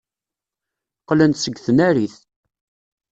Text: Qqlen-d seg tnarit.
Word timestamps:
Qqlen-d 1.01 1.37
seg 1.39 1.55
tnarit. 1.65 2.15